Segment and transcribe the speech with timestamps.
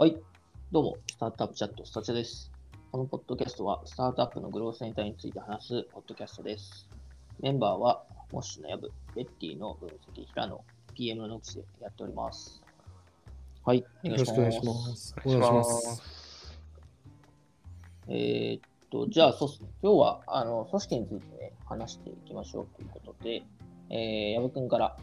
[0.00, 0.16] はい。
[0.72, 2.50] どうも、スタートアップチャット、スタチャです。
[2.90, 6.88] このポッドキャストは、スタートアップのグロースセンターについて話すポッドキャストです。
[7.38, 8.02] メンバーは、
[8.32, 10.64] モッシュのヤブ、ベッティの分析、平野、
[10.94, 12.62] PM のノクスでやっております。
[13.62, 13.80] はい。
[13.80, 13.86] よ
[14.16, 15.14] ろしくお願いします。
[15.22, 16.58] お願いします。
[18.08, 19.68] えーっと、じゃあ、そうですね。
[19.82, 23.42] 今日は、あの、組織についてね、話していきましょうということで、
[23.90, 24.96] えー、矢部君から、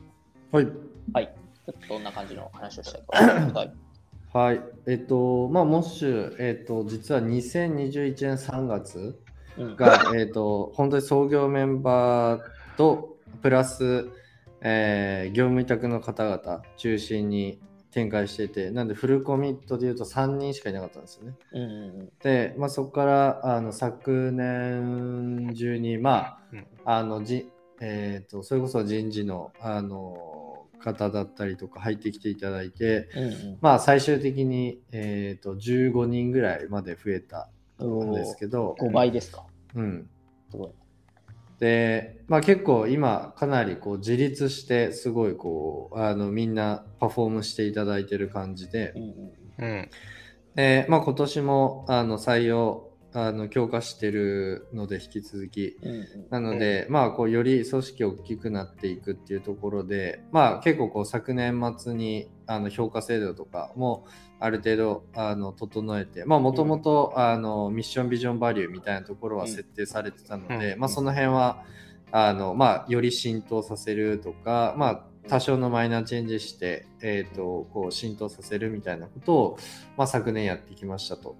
[0.52, 0.68] はい。
[1.14, 1.35] はい、
[1.67, 3.87] ちょっとどんな感じの話をしたいか教えてください。
[4.34, 4.62] はい。
[4.86, 9.20] えっと、まあ、モッシュ、えっと、実は2021年3月
[9.58, 12.41] うん、が、えっと、本当に創業メンバー
[12.77, 14.09] と、プラス、
[14.62, 17.59] えー業務委託の方々中心に
[17.91, 21.35] 展開していて、なんでフルコミットで言うと3人しかいなかったんですよね。
[21.54, 21.66] うんう
[22.04, 27.49] んで、まあ、そこからあの昨年中に、まあ、うんあのじ
[27.80, 30.46] えー、とそれこそ人事のあの
[30.80, 38.12] 方だったりとか入ってきていただいて、うんうんまあ、最終的に、えー、と15人ぐらいまで増えたうん。
[38.12, 39.46] んですけど、5倍ですか。
[39.76, 40.10] うん、
[40.49, 40.70] すごい。
[41.60, 49.90] で、まあ、結構今かなりこう自立してすごいこうあのみんなパフォームしていただいてる感じでうん、うんうん。
[50.55, 55.77] で、まあ、今年もあの採用あの強化してるので引き続き。
[55.82, 56.05] うんうん。
[56.30, 64.06] なので、まあこうより組織大きくなっていくっていうところでまあ結構こう昨年末にあの評価制度とかも
[64.40, 70.80] ある程度あの整えてまあもともとあのミッションビジョンバリューみたいなところは設定されてたので、うん。
[70.80, 71.63] まあその辺は
[72.12, 79.58] あのまあより浸透させるとかまあ多少のマイナーチェンジして、えー、とこう浸透させるみたいなことを、
[79.97, 81.35] まあ、昨年やってきましたと。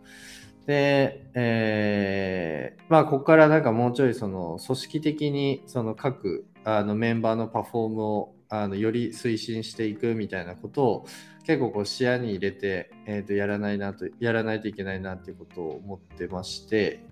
[0.68, 11.06] で、えーまあ、ここからなんかもうちょいその組織的にその各あのメンバーのパフォームをあのより推進していくみたいなことを
[11.46, 17.04] 結構こう視野に入れて、えー、とやらないなとやらないといけないなっていうことを思ってまして。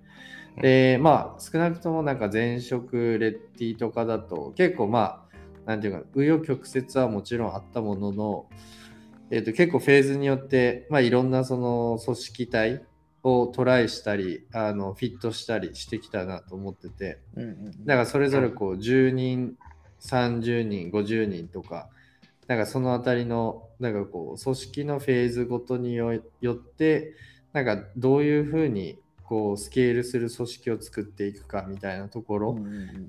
[0.62, 5.26] でまあ少なくともなんか前職レッティとかだと結構ま
[5.66, 8.46] あなんていうか紆余曲折はもちろんあったものの、
[9.32, 12.86] えー、と結構フェーズによって、まあ、いろんなその組織体
[13.26, 17.18] をトライしたりあのフィットしたりしてきたなと思ってて。
[17.36, 19.58] うんうんだからそれぞれこう10人
[20.00, 21.90] 30人50人とか
[22.48, 27.16] なんかそのあたりのなんかこう組織のフェーズごとによよって
[27.54, 32.58] なんかどういうふうにこうスケールする組織を作っていくかみたいなところ、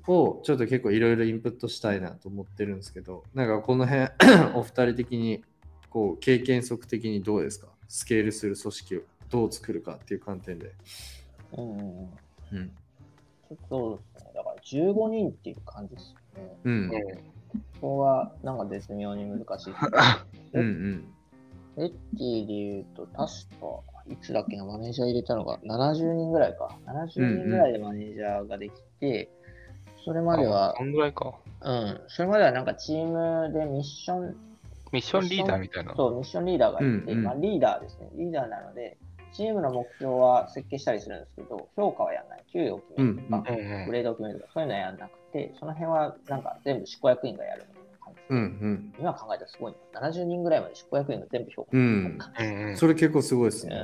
[0.07, 4.09] をちょっと結構いろいろインプットしたいなと思ってるんですけど、なんかこの辺、
[4.57, 5.45] お二人的に
[5.91, 7.69] こう経験則的にどうですか？
[7.89, 9.01] スケールする組織を
[9.31, 10.73] どう作るかっていう観点で。
[11.53, 12.09] うんうんうん
[12.53, 12.69] うん。
[12.69, 14.33] ちょっとそうですね。
[14.35, 16.59] だから15人っていう感じですよね。
[16.65, 16.91] うん。
[16.91, 19.73] ここはなんか絶妙に難しいですね。
[20.55, 21.05] うんうん。
[21.77, 23.27] レッティで言うと、確か、
[24.09, 26.77] いつだっけな、マネージャー入れたのが70人ぐらいか。
[26.87, 29.31] 70人ぐらいでマネージャーができて、
[30.05, 31.35] それまではこ、んぐらいか。
[31.61, 34.37] うん、それまではなんかチームでミッション、
[34.93, 35.95] ミッションリーダーみたいな。
[35.95, 38.09] そう、ミッションリーダーがいて、うんうんまあ、リーダーですね。
[38.15, 38.97] リーダーなので、
[39.37, 42.45] チームの目標は設計したりするんですけど、評価はやらない。
[42.53, 43.43] 給与を決めるとか、
[43.87, 48.31] グレードを決めるとか、そういうのはやらなくて、その辺はなんか全部執行役員がやるみたいな感じです。
[48.31, 48.95] うんうん。
[48.99, 50.01] 今考えたらすごいな。
[50.01, 53.77] 70人ぐらいまで執行役員が全部評価うんうんうんそれ結構すごいですうんね。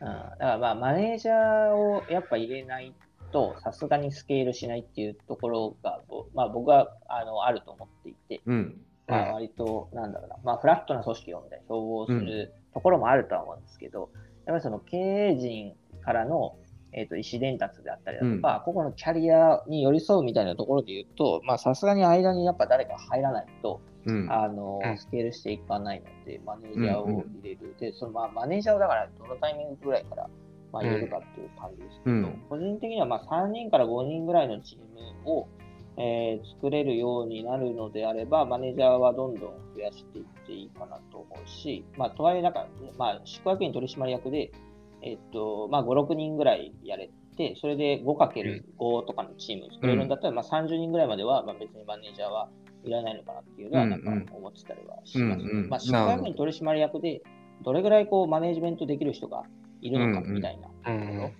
[0.00, 2.94] だからまあマネージャーをやっぱ入れない
[3.32, 8.80] とさすがにスケールしないっていうところが、ぼまあ、僕はあのあると思っていて、うん。
[9.10, 14.10] まあ、割となんだろうな、まあ、フラットな組織をみたいな標榜するところもあるとは思うんですけど、
[14.46, 16.56] やっぱりその経営陣からの、
[16.92, 24.32] えー、と意思伝達であったりだとか、個々のキャリアに寄り添うみたいなところで言うと、まあさすがに間にやっぱ誰か入らないと、うん。
[24.32, 24.98] あのうん。
[24.98, 27.74] スケールしていかないので、マネージャーを入れる。
[27.78, 30.28] で、そのまあマネージャーをだからどのタイミングぐらいから、
[30.72, 32.42] まあ、入れるかっていう感じですけど、うん。
[32.48, 35.48] 個人的にはまあ3人から5人ぐらいのチームを、
[36.00, 42.66] えー作れるようになるのであれば、マネージャーはどんどん増やしていっていいかなと思うし、まあ、とはいえ、なんか、
[42.96, 44.50] まあ、宿泊員取締役で、
[45.02, 52.48] えっと、まあ、5、6人ぐらいやれて、それで 5×5 とかのチームを作れるんだったら、まあ、30人ぐらいまでは、まあ、別にマネージャーは
[52.84, 55.68] いらないのかなっていうのは、なんか思ってたりはします、うんうん。
[55.68, 57.22] まあ、宿泊員取締役で、
[57.62, 59.44] どれぐらいこうマネージメントできる人が
[59.82, 61.30] いるのかみたいなとうんころ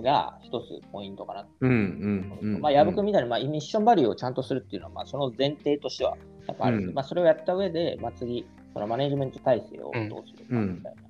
[0.00, 2.60] が一つポイントかなうんうんうん。
[2.60, 6.16] まあ、矢部君みたいな、まあ、ミッションバリューをちゃんとするっていうのは、まあ、その前提としては
[6.46, 11.08] やっぱあるうんまあ、それをやった上で、まあ、次、そのマネジメント体制をどうするかみたいなと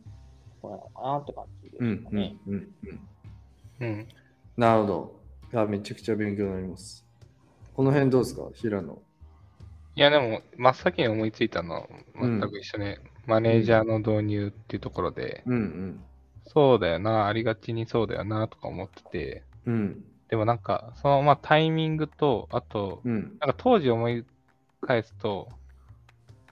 [0.63, 2.37] ころなのかなって感じですうんうんかね。
[2.47, 2.69] うんうん。
[3.81, 4.09] うん。
[4.57, 5.21] なるほど。
[5.53, 7.07] いや、めちゃくちゃ勉強になります。
[7.75, 8.43] この辺どうですか？
[8.55, 8.99] 平野。
[9.95, 11.87] いや、でも、真っ先に思いついたのは
[12.21, 16.05] 全く一緒で、マネージャーの導入っていうところで、うんうん。
[16.47, 20.05] そうだよな、ありがちにそうだよなとか思ってて、うん。
[20.29, 23.37] でもなんか、そのまあタイミングと、あと、うん。
[23.41, 24.25] なんか当時思い
[24.81, 25.49] 返すと、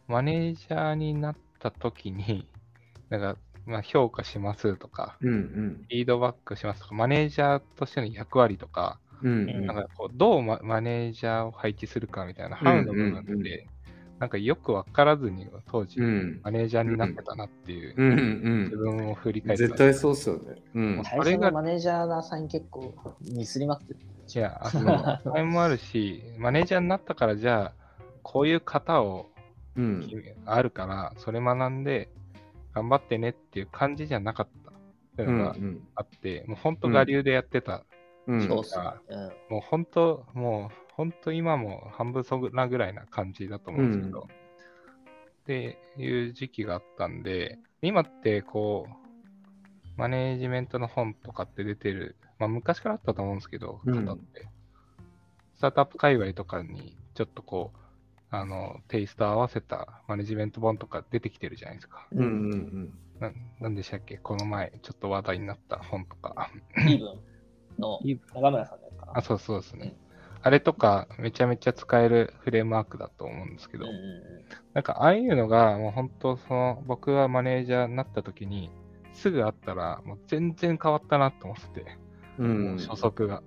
[0.07, 2.49] マネージャーになった時に、
[3.11, 5.85] なんか、まあ、評価しますとか、うんうん。
[5.89, 13.80] フィードバックしますとか、マネージャーとしての役割とか、うんうんなんかこうどうママネージャーを配置するかみたいな、ハウの部分って、うんうんうん
[14.21, 16.41] なんかよくわからずに当時、うん。
[16.45, 20.63] マネージャーになってたなっていう、うん自うん分を振り返って絶対そうっすよね。
[20.75, 21.03] うん。
[21.03, 24.01] 最初のマネージャーのサイン結構ミスりまくってる。
[24.33, 29.31] いや、あのそれもあるし、マネージャーになったから、じゃあ、こういう型を
[29.75, 30.07] うん。
[30.45, 32.11] あるから、それ学んで、
[32.75, 34.75] 頑張ってねっていう感じじゃなかったっ
[35.17, 35.57] ていううんのが
[35.95, 37.85] あって、もう本当我流でやってた。
[38.27, 38.47] うん。
[38.47, 38.85] そうっすね。
[39.09, 48.93] うんもう本当、もう本当今も半分そぐらぐらいな感じだと思うんですけど、うんっていう時期があったんで、今ってこう、
[49.97, 54.47] マネージメントの本とかって出てる、まあ昔からあったと思うんですけど、うん方って、
[55.57, 57.79] スタートアップ界隈とかにちょっとこう、
[58.31, 62.07] あの、テイスト合わせたマネジメント本とか出てきてるじゃないですか。
[62.13, 62.93] うんうんうん。
[63.19, 64.19] ななんでしたっけ？
[64.19, 66.51] この前、ちょっと話題になった本とか。
[66.87, 67.21] イーブン
[67.79, 69.13] のイーブ長村さんのやつかな。
[69.17, 69.97] あ、そうそうですね。
[70.43, 74.41] あれとか、めちゃめちゃ使えるフレームワークだと思うんですけど、うんうん
[74.73, 78.71] なんかああいうのが、もう本当、その、僕がマネージャーになった時に、
[79.13, 81.99] すぐあったら、もう全然変わったなと思ってて、
[82.39, 82.79] うん。
[82.79, 83.41] 初速が。
[83.41, 83.43] っ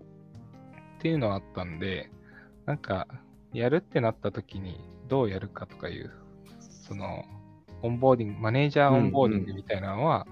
[1.00, 2.12] ていうのはあったんで、
[2.66, 3.08] なんか、
[3.54, 6.12] やるってなった時に、どうやるかとかいう、
[6.60, 7.24] その、
[7.82, 10.28] オンボーディング、マネージャーオンボーディングみたいなのは、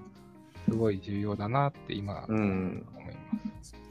[0.68, 2.86] すごい重要だなって今、うん。
[2.94, 3.81] 思います。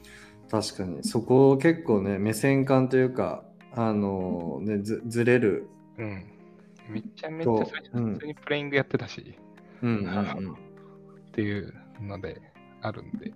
[0.52, 1.02] 確かに。
[1.02, 3.42] そこ結構ね、目線感というか、
[3.74, 5.66] あのね、ずずれる。
[5.96, 6.26] うん。
[6.90, 9.34] めちゃめちゃ普通にプレイングやってたし、
[9.80, 10.10] うんうんう
[10.50, 10.52] ん。
[10.52, 10.56] っ
[11.32, 11.72] ていう
[12.02, 12.42] ので
[12.82, 13.32] あるんで。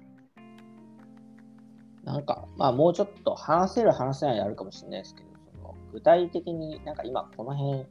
[2.05, 7.87] なんか、まあもうちょっと話せる話せないあるかもしれないですけど、その具体的になんか今この辺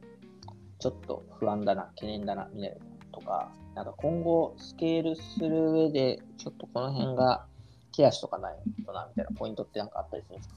[0.78, 2.76] ちょっと不安だな、懸念だな、みたいな
[3.10, 7.44] とか、なんか今後スケールする上でちょっとこの辺が
[7.96, 10.54] ケアしとかないとな、みたいなポイントってなんかあったりするんですか？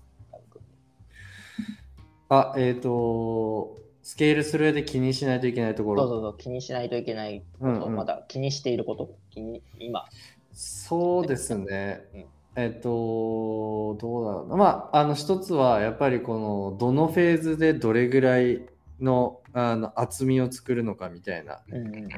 [2.29, 6.03] あ、えっ、と、スケールする上で気にしないといけないところ。
[6.03, 10.05] そうそうそう、気にしないといけないこと、うんうんまだ気にしていること、気に今。
[10.51, 12.01] そうですね。
[12.13, 12.25] うん
[12.55, 14.55] えっと、どうだろうな。
[14.57, 18.65] まあ、あの、一つは、やっぱりこの、どのフェーズでどれぐらい
[18.99, 21.61] のあの厚みを作るのかみたいな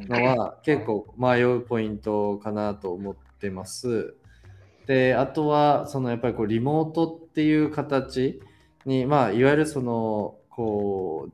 [0.09, 4.15] のは、結構迷うポイントかなと思ってます。
[4.91, 8.41] で、あとは、その、やっぱりこう、リモートっていう形
[8.85, 11.33] に、まあ、いわゆるその、こう、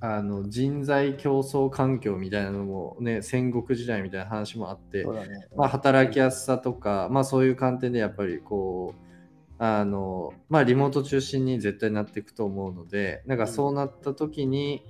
[0.00, 5.48] あの人材競争環境みたいなのもね戦国時代みたいな話もあってね。
[5.56, 14.84] まあ、働きやすさとか、まあ、そういう観点でやっぱりこうあの、まあ、リモート中心に絶対なっていくと思うのでなんかそうなった時に、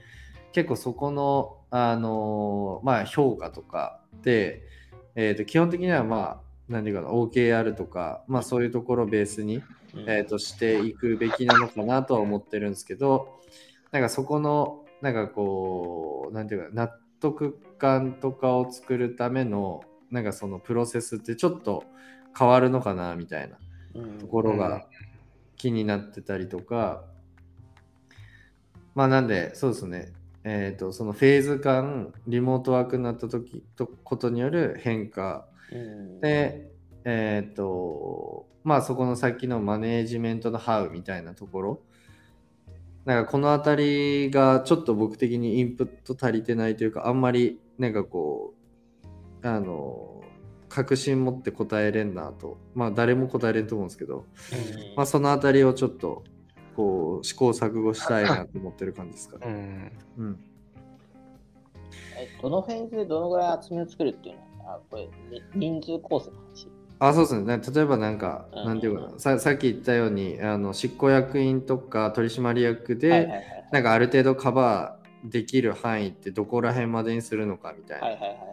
[0.53, 4.63] 結構そこのあの、まあ、評価とかで、
[5.15, 9.63] えー、と基本的にはまあ何ていうかな OKR とか、まあ、そういうところをベースに、
[9.95, 10.01] うん。
[10.07, 13.39] えー、としていくべきなのかなとは思ってるんですけど
[13.91, 21.85] なんかそこのなんかこうなんていうか納得感とかを作るためのなんかそのプロセスってちょっと
[22.39, 23.57] 変わるのかなみたいな
[23.95, 24.19] うん。
[24.19, 24.87] ところが
[25.57, 27.03] 気になってたりとか、
[28.95, 30.13] まあなんでそうですね。
[30.45, 35.48] えっ、とそのフェーズ感リモートワークになった時とことによる変化うん
[36.21, 36.71] で、
[37.05, 41.81] えっ、と、まあそこのさっきのマネージメントのハウみたいなところ、
[43.05, 48.55] なんかこのあたりがちょっと僕的にインプット足りてないというか、あんまりなんかこ
[49.43, 50.23] う、あの、
[50.69, 54.25] 確信持って答えれんなと、まあ誰も答えれんと思うんですけど、うん
[54.97, 56.25] まあそのあたりをちょっと
[56.77, 59.93] こう試行錯誤したいなと思ってる感じですかね。
[60.19, 60.25] うん。
[60.27, 60.39] うん。
[62.19, 64.43] えどのフェーズでどのぐらい厚みを作るっていうの？
[64.43, 65.11] は、あこれ、ね
[65.55, 66.69] 人数構成の話。
[67.01, 67.45] あそうですね。
[67.45, 78.07] な例えばなんか、うんなんていうかな、ささっき言ったように、あの執行役員とか取締役で、はいはいはいなんかある程度カバーできる範囲ってどこら辺までにするのかみたいな。
[78.07, 78.49] はいはいはいはい。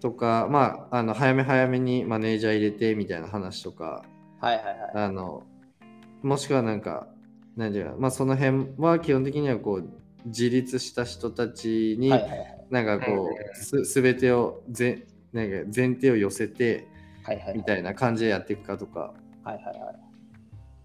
[0.00, 4.04] とか、まあ、あの早め早めにマネージャー入れてみたいな話とか、
[4.40, 4.76] はいはいはい。
[4.94, 5.44] あの
[6.22, 7.08] もしくはなんか、
[7.56, 9.88] なんていうかなまあ、その辺は基本的にはこう
[10.26, 12.66] 自立した人たちに、はいはいはい。
[12.70, 16.86] なんかこう、すすべてをぜなんか前提を寄せて
[17.22, 17.58] はいはいはい。
[17.58, 19.12] みたいな感じでやっていくかとか。
[19.44, 19.94] はいはいはい。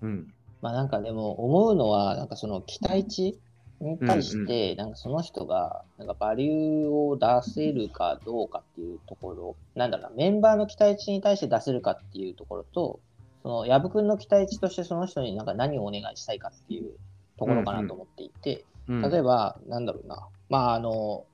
[0.03, 0.33] うん。
[0.61, 3.39] まあなんかでも思うのは、なんかその期待値
[3.79, 12.99] に対して、なんかその人が、なんかバリューを出せるかどうかっていうところ、なんだろうな、メンバーの期待値に対して出せるかっていうところと、
[13.43, 16.91] その、ヤブ君の期待値としてその人になんか何をお願いしたいかっていう
[17.37, 21.25] ところかなと思っていて、例えば、なんだろうな、まあ、あの、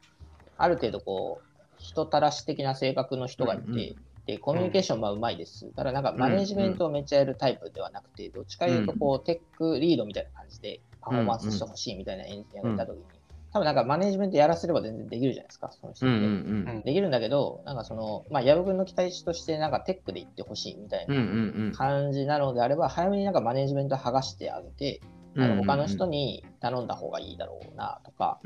[0.58, 1.52] ある程度こう、
[1.84, 3.96] 人たらし的な性格の人がいて、うんうん。
[4.25, 5.68] で、コミュニケーションはうまいです。
[5.75, 13.04] ただなんかマネジメントをめっちゃやるタイプではなくて、どっちかいうとこう、テックリードみたいな感じでパフォーマンスしてほしいみたいなエンジニアがいたときに、
[13.52, 16.16] 多分なんかマネジメントやらせれば全然できるじゃないですか、その人って。
[16.16, 16.82] うんうんうん。
[16.82, 21.72] できるんだけど、なんかその、まあ、ヤブ君の期待値として、なんかテックで行ってほしいみたいうんうなん。
[21.74, 28.40] 感じなのであれば、早めになんかマネジメント剥がしてあげて、うんあの他の人に頼んだ方がいいだろうなとか、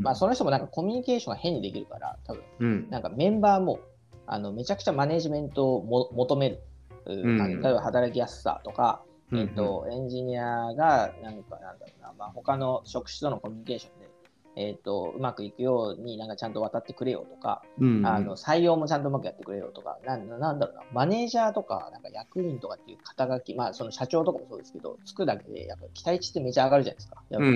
[0.00, 2.90] まあ、その人もなんかコミュニケーションが変にできるから、多分うん。
[2.90, 3.80] なんかメンバーも
[4.26, 6.60] あのめちゃくちゃマネジメントをも求める、
[7.06, 14.07] んあの例えば働きやすさとか、うんえっとエンジニアがなんかなんだろうな、まあ、他の職種とのコミュニケーションで、
[14.58, 27.22] えっとうまくいくようになんかちゃんと渡ってくれよとか、うんあの採用もちゃんとうまくやってくれよとか、なんなんだろうな、マネージャーとかなんか役員とかっていう肩書き、まあその社長とかもそうですけど、つくだけでやっぱり期待値ってめちゃ上がるじゃないですか。
[27.30, 27.46] やっぱ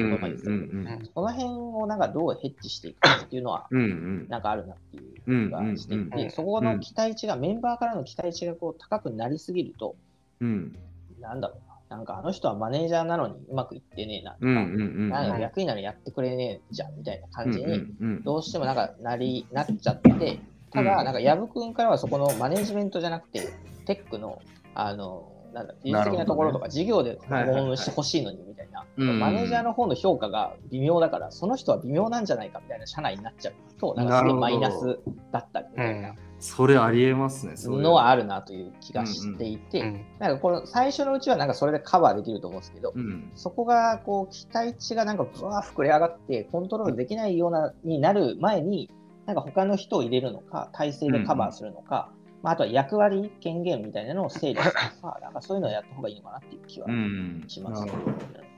[1.14, 4.26] その辺をなんかどうヘッジしていくかっていうのは、うんうん。
[4.28, 9.96] なんかあるなっていう気がしていうんうんうんて、そこの期待値が、メンバーからの期待値がこう高くなりすぎると、
[10.40, 10.76] うん。
[11.20, 14.32] なんだろうな、なんかあの人はマネージャーなのにうまくいってねえな。
[14.32, 15.40] とか、なんかうん。
[15.42, 17.86] 役員なのにやってくれねえじゃんみたいな感じに、
[18.24, 21.04] どうしてもなんかなりなっちゃって、ただ、うん。
[21.04, 23.50] なんか藪君からはそこのマネージメントじゃなくて、
[23.84, 24.40] テックの、
[24.74, 34.98] あの、なんだ、技術的なところとか、事業で訪問してほしいのにみたいな、うんマネージャーの方の評価が微妙だから、その人は微妙なんじゃないかみたいな社内になっちゃうと、なんかすげえマイナス
[35.30, 37.56] だったりみたいなそれありえますね。
[37.56, 43.30] それのはあるなという気がしていて、うんなんかこの最初のうちはなんかそれでカバーできると思うんですけど、うん。
[43.36, 48.90] そこがこう期待値がなんかぶわー膨れ上がってコントロールできないようなになる前に
[49.26, 52.10] なんか他の人を入れるのか体制でカバーするのか、
[52.42, 57.44] まあ、あとは役割権限みたいなのを整理するのかなんかそういうのをやった方がいいのかなっていう気はうん。
[57.46, 57.92] します、ね。
[57.92, 58.51] なるほど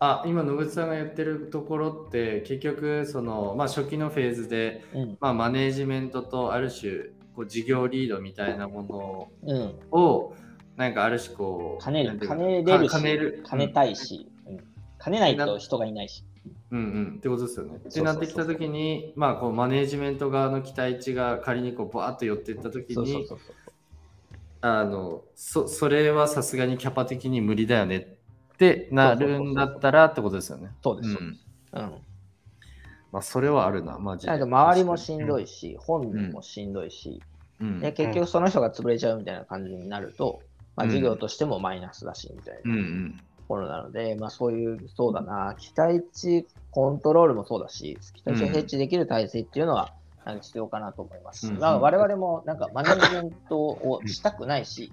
[0.00, 5.18] あ今野口さんが言ってるところって結局その、まあ、初期のフェーズで、うん。
[5.20, 10.34] まあ、マネージメントとある種こう事業リードみたいなもうん、のを
[10.76, 14.56] なんかある種こう兼ねる兼ねれるしか兼ねる兼ねたいし、うん。
[15.02, 16.24] 兼ねないと人がいないし、
[16.70, 16.78] うん。
[16.78, 17.78] うんってことですよね。
[17.84, 23.28] ってなってきた時にまあこうマネージメント側の期待値が仮にこうバーッと寄っていった時に
[24.60, 28.17] あのそそれはさすがにキャパ的に無理だよねって
[28.90, 30.70] なるんだったらってことですよね。
[30.82, 31.16] そうです、うん。
[31.16, 31.94] うん。
[33.12, 34.32] まあそれはあるな、マジで。
[34.32, 37.22] 周りもしんどいし、本人もしんどいし、
[37.80, 40.42] 結局その人が潰れちゃうみたいな感じになると、
[40.76, 40.90] まあ、うん。
[40.90, 43.12] 事業としてもマイナスだしみたいな。
[43.36, 49.94] ところなので、まあそういう、そうだな、期待値コントロールもそうだし、期待値をヘッジできる体制っていうのは、
[50.42, 51.50] 必要かなと思います。
[51.52, 54.92] まあ、我々もなんかマネジメントをしたくないし、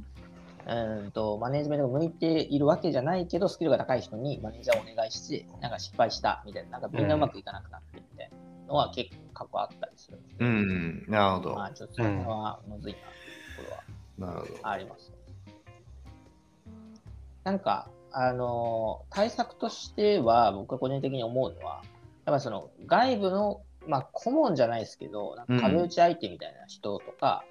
[0.65, 11.55] うーんとマネジメントが向いているわけじゃないけど、スキルが高い人にマネージャーをお願いして、なんか失敗したみたいな、なんかみんなうまくいかなくなってみたいなのは結構過去あったりするうんうん、なるほど。
[11.55, 13.05] まあちょっとそれはむずいなと
[13.57, 14.67] ころはなるほど。
[14.67, 15.11] あります。
[17.43, 21.83] なんか、あのー対策としては、僕が個人的に思うのは、
[22.25, 27.45] やっぱその外部の、まあ、顧問じゃないですけど、なんか壁打ち相手みたいな人とか、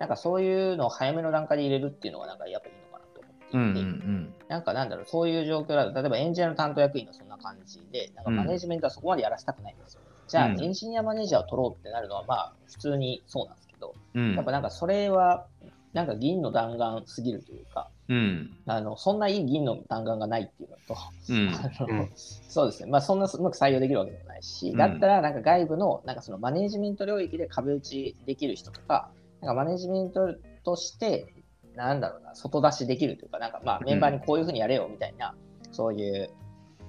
[0.00, 10.00] なんかそういうのを早めの段階で入れるっていうのが、なんかやっぱいいのかなと思っていて、うんうんなんかなんだろう、そういう状況だと、例えばエンジニアの担当役員がそんな感じで、なんかマネジメントはそこまでやらせたくないんですよ。
[10.26, 14.34] じゃあ、うんエンジニアマネージャーを取ろうってなるのは、まあ、普通にそうなんですけど、うん。
[14.36, 15.46] やっぱなんかそれは、
[15.92, 18.56] なんか銀の弾丸すぎるというか、うん。
[18.66, 20.96] あのそんないい銀の弾丸がないっていうのと、
[21.28, 21.50] うん。
[21.54, 29.10] あのうんそうですね、まあ、そんなうまく採用できるわけでもないし、うんだったらなんか外部のなんかそのマネジメント領域で壁打ちできる人とか、
[29.40, 31.32] なんかマネジメントとして、
[31.74, 35.34] なんだろうな、外出しできるというか、なんかまあメンバーにこういうふうにやれよみたいな、
[35.72, 36.30] そういう、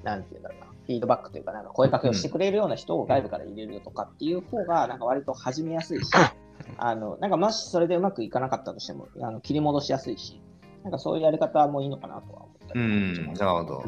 [0.03, 6.11] なんていうんだろうな、フィードバックというか、なんか声かけをしてくれるような人を外部から入れるとかっていう方が、なんか割と始めやすいし、
[6.77, 10.41] あのなんかもしそれでうまくいかなかったとしても、あの切り戻しやすいし、
[10.83, 13.27] なんかそういうやり方もいいのかなとは思ったうりしん。
[13.27, 13.85] ますなるほど。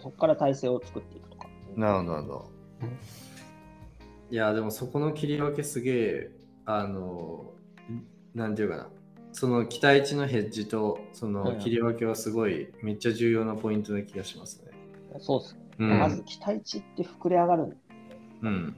[0.00, 1.48] そこから体制を作っていくとか。
[1.76, 2.50] なるほど、なるほど
[2.82, 4.34] うん。
[4.34, 6.30] いや、でもそこの切り分けすげえ、
[6.66, 7.52] あの、
[8.34, 8.88] なんていうかな。
[9.32, 14.70] その期待値のヘッジとその切り分けはすごいめっちゃ重要なポイントな気がしますね。
[15.18, 15.60] そうですね。
[15.78, 17.76] うんまず期待値って膨れ上がる
[18.42, 18.76] うん。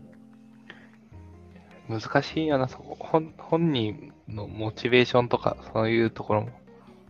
[1.88, 6.48] 難しいよな、そこ本本人のモチベーションとか、そういうところも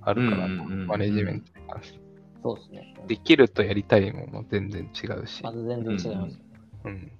[0.03, 2.01] あるから、うんうんうんうんマネジメントに関して。
[2.43, 2.95] そうですね。
[3.07, 5.43] できるとやりたいもも全然違うし。
[5.45, 6.41] まず全然違います。
[6.85, 6.95] うん。
[6.95, 7.16] ね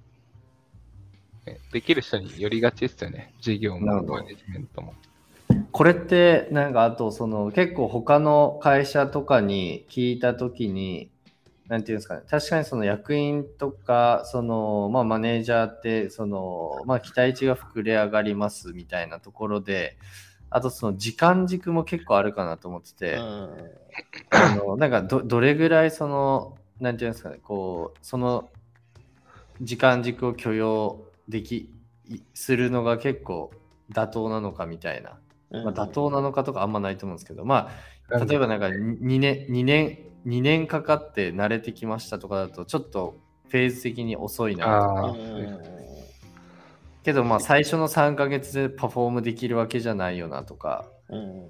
[1.71, 3.33] できる人によりがちですよね。
[3.39, 4.93] 授業もマネジメントも。
[5.71, 11.09] これってなんかあとその結構他の会社とかに聞いた時に
[11.67, 19.97] なんていうんですかね確かにその役員とかそのまあマネージャーってそのまあ期待値が膨れ上がりますみたいなところで
[20.49, 23.49] あとその時間軸も結構あるかなと思ってて、うん
[24.29, 28.47] あのなんかどどれぐらいそのなんていうんですかねこうその
[29.61, 31.73] 時間軸を許容でき
[32.33, 33.51] するのが結構
[33.91, 35.19] 妥当なのかみたいな。
[35.51, 35.63] うん。
[35.65, 37.69] まあ、妥当なのかとかあんまないと思うんですけど、ま
[38.09, 43.15] あ、例えばなんか2年、2年、2年かかって慣れてきましたとかだと、ちょっと
[43.49, 45.15] フェーズ的に遅いなとあか
[47.03, 51.47] けど、まあ、最初の3ヶ月でパフォームできるわけじゃないよなとか、うん。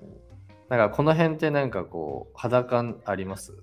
[0.69, 3.53] なんかこの辺ってなんかこう、肌感あります？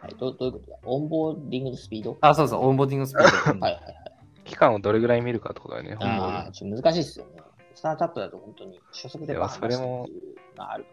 [0.00, 0.70] はい、どどういうこと？
[0.72, 2.16] だオンボーディングのスピード？
[2.20, 3.60] あ、そうそう、オンボーディングスピード。
[3.60, 4.03] はいはいはい。
[4.44, 7.42] 期間をどれぐらい見るかってことだよね、本ああ、当ちょっと難しいですよね。
[7.74, 10.08] スタートアップだと本当に初速でバーっていうの
[10.56, 10.86] がある。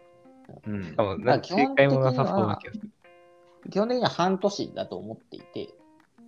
[0.66, 2.90] うんしかも、なんか正解もなさそうな気がする。
[3.70, 5.68] 基本的には半年だと思っていて、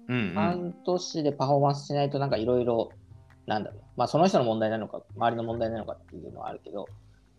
[0.09, 2.90] うんうん半年でパフォーマンスしないとなんかいろいろ、
[3.47, 6.87] なんだろう、まあその人の問題なのか、周りの問題なのかっていうのはあるけど、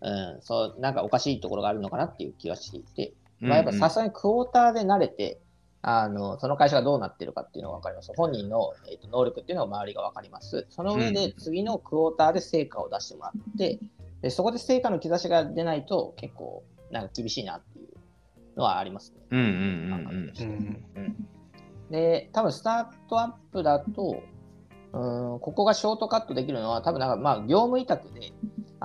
[0.01, 5.39] うん、そう、なんかおかしいところがあるのかなっていう気がしていて、まあやっぱさすがにクォーターで慣れて、
[5.87, 8.11] あの、その会社がどうなってるかっていうのが分かります。
[8.17, 10.65] 本人の、えー、と能力っていうのが周りが分かります。
[10.69, 13.79] その上でうん次のクォーターで成果を出してもらって、
[14.21, 17.87] でそこで成果の兆しが出ないと結構なんか厳しいなっていう
[18.57, 19.19] のはありますね。
[19.29, 19.53] うんうんうん
[20.37, 21.03] うん。
[21.03, 21.27] うん
[21.91, 24.23] で、多分スタートアップだと、
[24.93, 28.31] うん、ここがショートカットできるのは、多分なんかまあ業務委託で、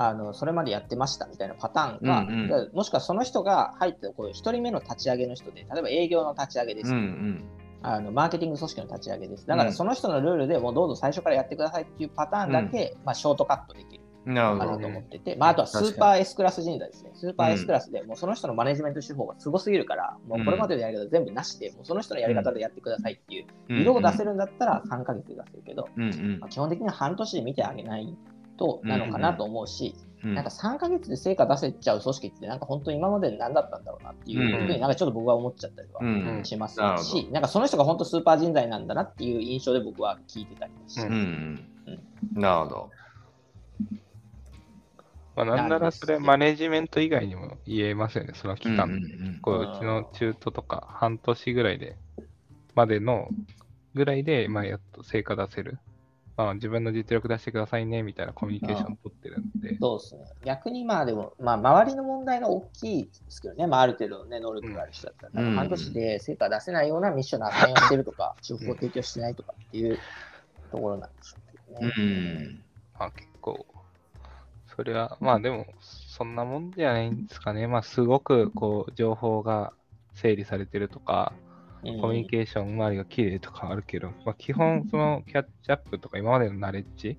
[0.03, 2.49] あのそれまでやってましたみたいなパターンか、うんうん。
[2.49, 7.45] でもしくはその人が入ってこう1人目の立ち上げの人で、例えば営業の立ち上げです、うんうん。
[7.83, 9.47] あのマーケティング組織の立ち上げです。
[9.47, 14.03] だからその人のルールでもうどうぞ最初からやってくださいっていうパターンだけ、まあ、ショートカットできる。
[14.25, 14.35] うん。
[14.35, 14.61] なるほど。
[14.61, 14.79] かな。
[14.79, 17.11] と思ってて、まあ、あとはスーパー S クラス人材ですね。
[17.13, 26.39] スーパー S クラスでもうその人のマネジメント手法がすごすぎるから、もうこれまでのやり方全部なしで、もうその人のやり方でやってくださいっていう、色を出せるんだったら3ヶ月で出せるけど、うんうん。
[26.41, 28.17] まあ、基本的には半年で見てあげない
[28.61, 30.35] となのかなと思うし、うん。
[30.35, 41.65] なんか3ヶ月で成果出せちゃう組織って、なんか本当に今まで何だったんだろうなっていうふうに、うんなんかちょっと僕は思っちゃったりはうんしますし、なんかその人が本当スーパー人材なんだなっていう印象で僕は聞いてたりして、うんうん
[42.35, 42.41] うん。
[42.41, 42.91] なるほど。
[45.37, 49.01] まあ、なんならそれマネジメント以外にも言えますよね、その期間。
[49.41, 51.97] こううちの中途とか半年ぐらいで、
[52.75, 53.29] までの
[53.95, 55.79] ぐらいで、まあ、やっと成果出せる。
[56.45, 59.77] まあ、自分の実力出してくださいねみたいなコミュニケーションを取ってるんで。
[59.81, 60.25] そうですね。
[60.45, 69.99] 逆にまあでも、まあ周りの問題が大きいですけどね、まあある程度ね、能力がある人だったら、うん半年で成果出せないようなミッションのアサインをしてるとか、 情報を提供してないとかっていう
[70.71, 71.93] ところなんでしょうけどね。
[71.99, 72.65] うん
[72.99, 73.67] まあ結構、
[74.77, 77.67] それは、まあでも、そんなもんじゃないんですかね。
[77.67, 79.73] まあすごくこう、情報が
[80.15, 81.50] 整理されてるとか、うん
[81.83, 87.19] コミュニケーション周りが綺麗とかあるけど、まあ基本そのキャッチアップとか今までのナレッジ、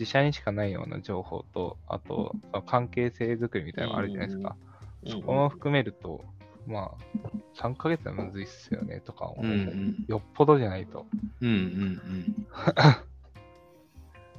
[0.00, 2.34] 自社にしかないような情報と、あと、
[2.66, 4.56] 関係性づくりみたいなのがあるじゃないですか。
[5.04, 5.12] うん。
[5.12, 6.24] そこも含めると、
[6.66, 10.04] まあ、3ヶ月はむずいっすよねとか思う、うんうん。
[10.08, 11.06] よっぽどじゃないと。
[11.42, 12.02] うんうん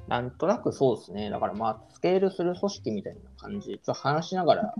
[0.07, 1.29] なんとなくそうですね。
[1.29, 3.69] だからまあ、スケールする組織みたいな感じ。
[3.69, 4.75] で、ちょっと話しながら、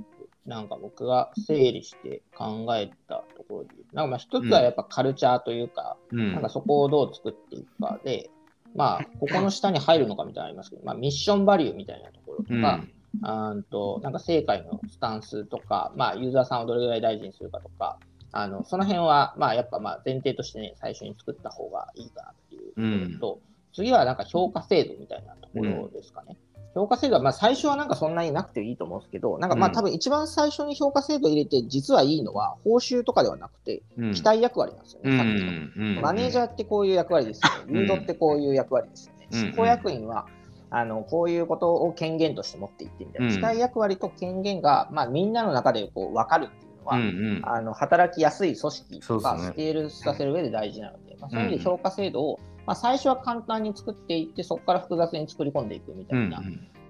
[0.45, 6.33] なんか僕が整理して考えたところで言う、なんかまあ一つはやっぱカルチャーというか、うん。
[6.33, 8.29] なんかそこをどう作っていくかで、
[8.75, 12.83] まあ、ここの下に入るのかみたいなのありますけど、まあ、ミッションバリューみたいなところとうんか、
[13.23, 17.97] あんとなんか正解のスタンスとか、まあ、ユーザーさんをどれぐらい大事にするかとか、
[18.31, 23.39] あのその辺は、まあ、やっぱまあ前提としてね、最初に作った方がいいかなっていうところと、
[23.73, 26.37] 次はなんか評価制度みたいなところですかね。
[26.73, 29.75] 評価制度は、まあ、最初はなんかそんなになくていいと思うんですけど、なんかまあうん。
[29.75, 34.13] 多分一番最初に評価制度入れて、実はいいのは報酬とかではなくて、うん。
[34.13, 35.12] 期待役割なんですよね。
[35.12, 35.51] うんさっきの。
[35.51, 37.81] うんマネージャーってこういう役割ですよね。
[37.81, 39.27] リードってこういう役割ですよね。
[39.31, 40.27] うん執行役員は、
[40.69, 43.27] あのこういうことを権限として持っていってみたいな。
[43.27, 43.36] うん。
[43.36, 47.05] 期待役割と権限が、まあ、みんなの中でこう分かるっていうのは、うんう
[47.39, 47.41] ん。
[47.43, 56.41] あの働きやすい組織とかスケールさせる上で大事なので、まあ、そういう意味で評価制度を、まあ、最初は簡単に作っていって、そこから複雑に作り込んでいくみたういな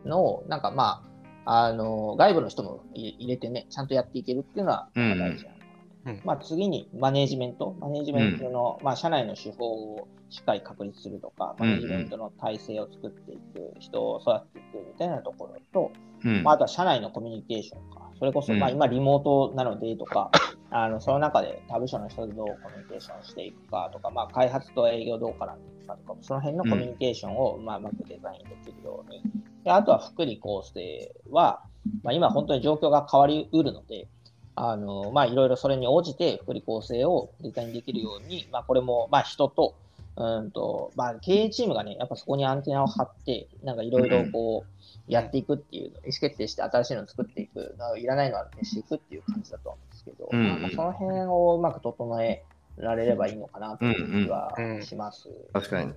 [0.06, 1.04] のを、なんかま
[1.46, 5.50] あ、あの外部の人も入入れてね、ちゃんとやっていけるっていうのはうん大事なのかな。
[5.56, 5.62] と。
[6.06, 6.22] うん。
[6.24, 15.92] まあ、次にマネージメント、マネージメントの、まあ、社内の手法をしっかり確立するとか、うんマネージメントの体制を作っていく、人を育てていくみたいなところと、
[16.24, 16.44] うん。
[16.44, 18.60] まあ、あとは社内のコミュニケーションか、それこそ、うん。
[18.60, 20.32] まあ、今リモートなのでとか、
[20.74, 29.22] あのその中で他部署の人とどうコミュニケーションしていくかとか、まあ、開発と営業どう絡んでいくかとか、その辺のコミュニケーションを、まあ、うまくデザインできるように。
[29.66, 31.62] であとは福利厚生は、
[32.04, 34.08] まあ、今本当に状況が変わりうるので、
[34.56, 39.76] あのまあ、いろいろそれに応じて福利厚生をデザインできるように、まあ、これもまあ人と、
[40.16, 52.44] うんとまあ、経営チームがね、やっぱそこにアンテナを張って、なんかいろいろこう、やっていくっていうの、意思決定して新しいのを作っていく、いらないのは消していくっていう感じだと思ですけど、うんうんまあ、その辺をうまく整え
[52.78, 55.30] られればいいのかなという気はします。
[55.54, 55.94] 確かに。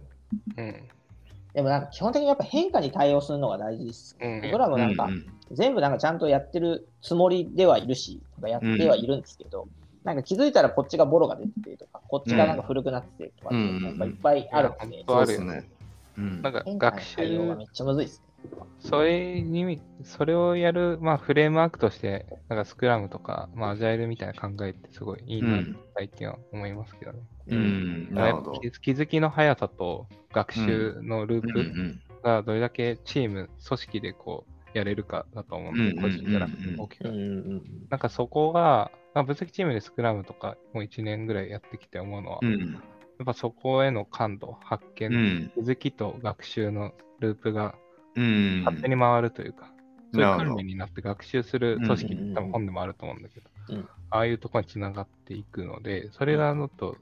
[0.56, 0.88] うん。
[1.54, 4.16] でもなんか基本的にやっぱ変化に対応するのが大事です。
[4.20, 9.68] うん僕らもなんか、うんうん全部なんかちゃんとやってるつもりではいるし、とかやってはいるんですけど、
[10.02, 15.68] なんか気づいたらこっちがボロが出ててとか、こっちがなんか古くなっててとかっていうのがやっぱいっぱいあるので、うんそうですね。
[16.16, 18.24] うんなんか変化に学対応が習めっちゃむずいですね。
[18.80, 27.20] それに、それをやる、まあ、フレームワークとして、なんかスクラムとか、まあ、アジャイルみたいな考えってすごいいいな、うん最近は思いますけどね。
[27.46, 28.60] うん、なるほど。
[28.60, 37.04] 気づ気づきの速さと学習のルーうんプがどれだけチーム、組織でこう、やれるかだと思うんで、うん個人じゃなくて大きく。
[37.90, 42.74] なんかそこが、まあ、分析チームでスクラムとかもう1年ぐらいやってきて思うのは、やうん。
[43.22, 45.52] っぱそこへの感度、発見、うん。
[45.54, 47.76] 気づきと学習のループが
[48.16, 48.62] うん。
[48.64, 49.72] 勝手に回るというか、
[50.12, 56.96] そういう訓練になって学習する組織うんって多分本でもあると思うんだけど、うんああいうところにつながっていくので、それがもっと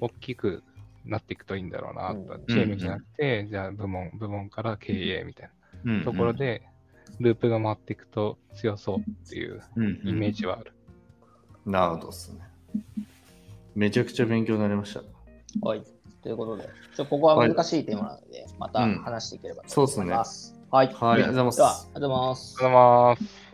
[0.00, 0.62] 大きく
[1.04, 5.50] なっていくといいんだろうなと、うんチームじゃなくて、じゃあ部門、部門から経営みたい
[5.84, 6.62] うんなところ、で、
[7.18, 10.72] ループが回っていくと強そうっていううんイメージはある。
[11.66, 12.40] なるほどですね。
[13.74, 15.02] めちゃくちゃ勉強になりました。
[15.60, 15.82] はい。
[16.28, 20.54] ということで、ちょここは難しいテーマなので、また話していければと思います。
[20.70, 20.88] はい。
[20.88, 23.47] はいありがとうございますでは、ありがとうございますありがとうございます。